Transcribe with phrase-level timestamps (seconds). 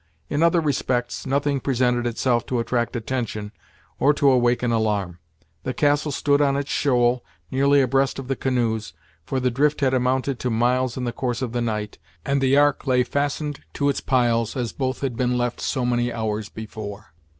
[0.31, 3.51] In other respects, nothing presented itself to attract attention,
[3.99, 5.19] or to awaken alarm.
[5.61, 8.93] The castle stood on its shoal, nearly abreast of the canoes,
[9.23, 12.57] for the drift had amounted to miles in the course of the night, and the
[12.57, 17.13] ark lay fastened to its piles, as both had been left so many hours before.